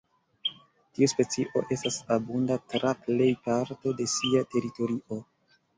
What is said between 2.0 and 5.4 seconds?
abunda tra plej parto de sia teritorio.